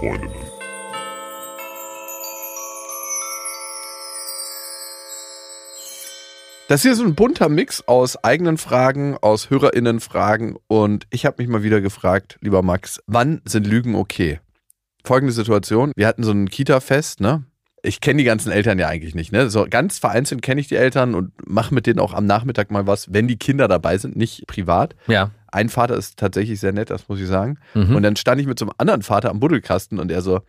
[0.00, 0.32] Freundinnen.
[6.68, 11.48] Das hier ist ein bunter Mix aus eigenen Fragen, aus HörerInnen-Fragen und ich habe mich
[11.48, 14.40] mal wieder gefragt, lieber Max, wann sind Lügen okay?
[15.04, 17.44] Folgende Situation, wir hatten so ein Kita-Fest, ne?
[17.82, 19.50] Ich kenne die ganzen Eltern ja eigentlich nicht, ne?
[19.50, 22.86] So ganz vereinzelt kenne ich die Eltern und mache mit denen auch am Nachmittag mal
[22.86, 24.94] was, wenn die Kinder dabei sind, nicht privat.
[25.08, 25.32] Ja.
[25.52, 27.58] Ein Vater ist tatsächlich sehr nett, das muss ich sagen.
[27.74, 27.96] Mhm.
[27.96, 30.40] Und dann stand ich mit so einem anderen Vater am Buddelkasten und er so,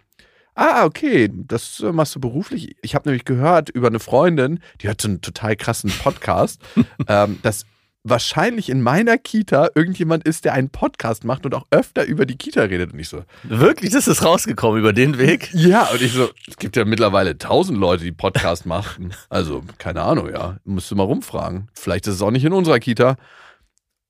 [0.55, 2.75] ah, okay, das äh, machst du beruflich.
[2.81, 6.61] Ich habe nämlich gehört über eine Freundin, die hat so einen total krassen Podcast,
[7.07, 7.65] ähm, dass
[8.03, 12.35] wahrscheinlich in meiner Kita irgendjemand ist, der einen Podcast macht und auch öfter über die
[12.35, 12.93] Kita redet.
[12.93, 15.49] Und ich so, Wirklich, das ist rausgekommen über den Weg?
[15.53, 19.13] ja, und ich so, es gibt ja mittlerweile tausend Leute, die Podcast machen.
[19.29, 20.57] Also, keine Ahnung, ja.
[20.65, 21.69] Musst du mal rumfragen.
[21.73, 23.17] Vielleicht ist es auch nicht in unserer Kita.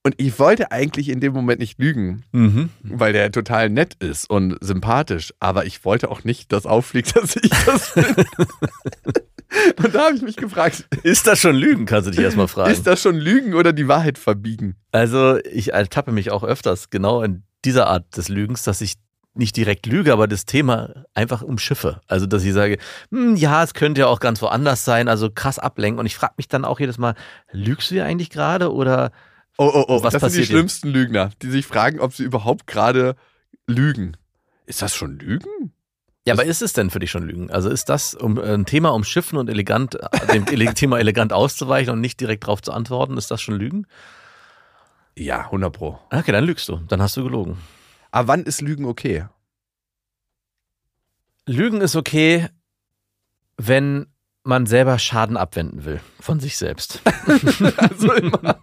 [0.03, 2.69] Und ich wollte eigentlich in dem Moment nicht lügen, Mhm.
[2.81, 5.31] weil der total nett ist und sympathisch.
[5.39, 8.05] Aber ich wollte auch nicht, dass auffliegt, dass ich das bin.
[9.83, 12.71] und da habe ich mich gefragt, Ist das schon Lügen, kannst du dich erstmal fragen.
[12.71, 14.75] ist das schon Lügen oder die Wahrheit verbiegen?
[14.91, 18.95] Also ich ertappe mich auch öfters genau in dieser Art des Lügens, dass ich
[19.33, 22.01] nicht direkt lüge, aber das Thema einfach umschiffe.
[22.07, 22.77] Also dass ich sage,
[23.11, 25.99] hm, ja, es könnte ja auch ganz woanders sein, also krass ablenken.
[25.99, 27.15] Und ich frage mich dann auch jedes Mal,
[27.51, 29.11] lügst du hier eigentlich gerade oder
[29.57, 32.23] Oh, oh, oh, Was das sind die passiert schlimmsten Lügner, die sich fragen, ob sie
[32.23, 33.15] überhaupt gerade
[33.67, 34.17] lügen.
[34.65, 35.73] Ist das schon Lügen?
[36.25, 37.49] Ja, aber ist es denn für dich schon Lügen?
[37.51, 39.97] Also ist das um, ein Thema umschiffen und elegant,
[40.33, 43.85] dem ele- Thema elegant auszuweichen und nicht direkt darauf zu antworten, ist das schon Lügen?
[45.17, 45.99] Ja, 100 pro.
[46.11, 46.77] Okay, dann lügst du.
[46.87, 47.57] Dann hast du gelogen.
[48.11, 49.25] Aber wann ist Lügen okay?
[51.47, 52.47] Lügen ist okay,
[53.57, 54.07] wenn
[54.43, 57.01] man selber Schaden abwenden will von sich selbst.
[57.77, 58.59] Also immer.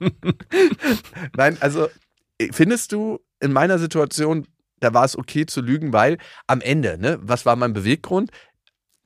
[1.37, 1.89] Nein, also
[2.53, 4.47] findest du in meiner Situation,
[4.81, 8.31] da war es okay zu lügen, weil am Ende, ne, was war mein Beweggrund?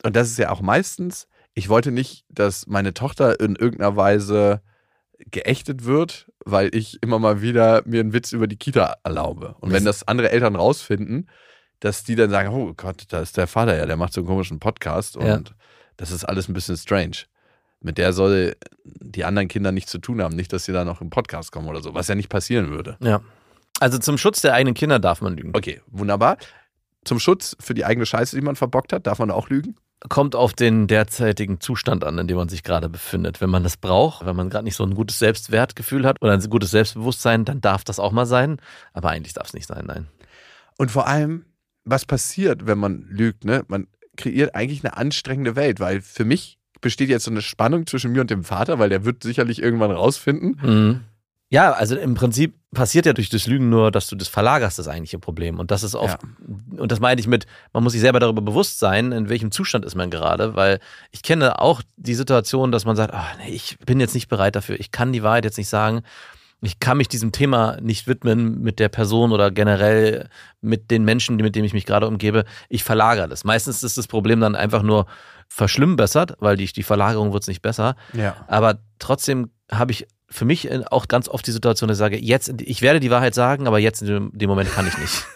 [0.03, 4.63] Und das ist ja auch meistens, ich wollte nicht, dass meine Tochter in irgendeiner Weise
[5.31, 9.55] geächtet wird, weil ich immer mal wieder mir einen Witz über die Kita erlaube.
[9.61, 11.29] Und wenn das andere Eltern rausfinden,
[11.81, 14.29] dass die dann sagen, oh Gott, da ist der Vater ja, der macht so einen
[14.29, 15.41] komischen Podcast und Ja.
[15.97, 17.25] Das ist alles ein bisschen strange.
[17.81, 21.01] Mit der soll die anderen Kinder nichts zu tun haben, nicht, dass sie da noch
[21.01, 22.97] im Podcast kommen oder so, was ja nicht passieren würde.
[23.01, 23.21] Ja.
[23.81, 25.51] Also zum Schutz der eigenen Kinder darf man lügen.
[25.55, 26.37] Okay, wunderbar.
[27.05, 29.75] Zum Schutz für die eigene Scheiße, die man verbockt hat, darf man auch lügen?
[30.09, 33.41] Kommt auf den derzeitigen Zustand an, in dem man sich gerade befindet.
[33.41, 36.51] Wenn man das braucht, wenn man gerade nicht so ein gutes Selbstwertgefühl hat oder ein
[36.51, 38.59] gutes Selbstbewusstsein, dann darf das auch mal sein.
[38.93, 40.09] Aber eigentlich darf es nicht sein, nein.
[40.79, 41.45] Und vor allem,
[41.85, 43.45] was passiert, wenn man lügt?
[43.45, 43.65] Ne?
[43.69, 43.87] Man
[44.17, 48.21] kreiert eigentlich eine anstrengende Welt, weil für mich besteht jetzt so eine Spannung zwischen mir
[48.21, 50.59] und dem Vater, weil der wird sicherlich irgendwann rausfinden.
[50.63, 51.01] Mhm.
[51.53, 54.89] Ja, also im Prinzip passiert ja durch das Lügen nur, dass du das verlagerst, das
[54.89, 55.59] eigentliche Problem.
[55.59, 56.19] Und das ist oft,
[56.79, 59.85] und das meine ich mit, man muss sich selber darüber bewusst sein, in welchem Zustand
[59.85, 60.81] ist man gerade, weil
[61.11, 64.57] ich kenne auch die Situation, dass man sagt, ah, nee, ich bin jetzt nicht bereit
[64.57, 66.03] dafür, ich kann die Wahrheit jetzt nicht sagen.
[66.63, 70.29] Ich kann mich diesem Thema nicht widmen mit der Person oder generell
[70.61, 72.45] mit den Menschen, mit denen ich mich gerade umgebe.
[72.69, 73.45] Ich verlagere das.
[73.45, 75.07] Meistens ist das Problem dann einfach nur
[75.49, 77.97] verschlimmbessert, weil die, die Verlagerung wird es nicht besser.
[78.13, 78.37] Ja.
[78.47, 82.19] Aber trotzdem habe ich für mich äh, auch ganz oft die Situation, dass ich sage,
[82.19, 85.25] jetzt, ich werde die Wahrheit sagen, aber jetzt in dem, dem Moment kann ich nicht.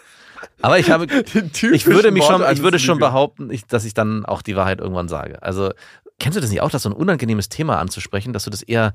[0.61, 4.25] Aber ich habe, ich würde mich schon, ich würde schon behaupten, ich, dass ich dann
[4.25, 5.41] auch die Wahrheit irgendwann sage.
[5.41, 5.71] Also,
[6.19, 8.93] kennst du das nicht auch, dass so ein unangenehmes Thema anzusprechen, dass du das eher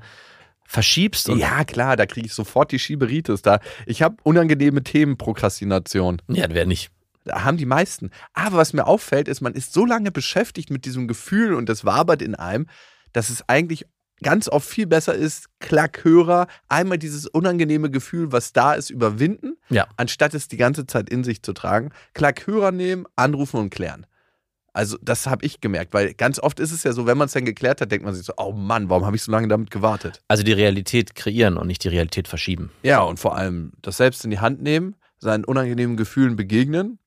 [0.65, 3.41] verschiebst und Ja, klar, da kriege ich sofort die Schieberitis.
[3.41, 3.59] Da.
[3.85, 6.21] Ich habe unangenehme Themenprokrastination.
[6.29, 6.89] ja, wer nicht.
[7.25, 8.09] Da haben die meisten.
[8.33, 11.85] Aber was mir auffällt, ist, man ist so lange beschäftigt mit diesem Gefühl und das
[11.85, 12.67] wabert in einem,
[13.13, 13.85] dass es eigentlich
[14.21, 19.87] ganz oft viel besser ist, Klackhörer, einmal dieses unangenehme Gefühl, was da ist, überwinden, Ja.
[19.97, 21.89] anstatt es die ganze Zeit in sich zu tragen.
[22.13, 24.05] Klackhörer nehmen, anrufen und klären.
[24.73, 27.33] Also das habe ich gemerkt, weil ganz oft ist es ja so, wenn man es
[27.33, 29.69] dann geklärt hat, denkt man sich so, oh Mann, warum habe ich so lange damit
[29.69, 30.21] gewartet?
[30.27, 32.71] Also die Realität kreieren und nicht die Realität verschieben.
[32.81, 36.97] Ja, und vor allem das selbst in die Hand nehmen, seinen unangenehmen Gefühlen begegnen.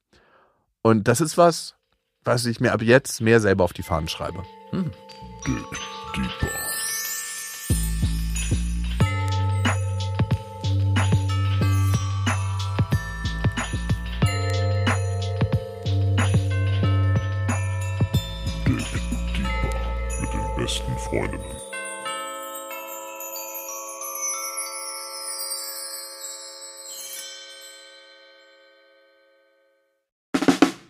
[0.83, 1.75] Und das ist was,
[2.23, 4.45] was ich mir ab jetzt mehr selber auf die Fahnen schreibe.
[4.75, 6.66] Dig